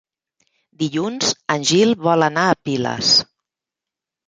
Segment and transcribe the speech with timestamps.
[0.83, 3.13] Dilluns en Gil vol anar a Piles.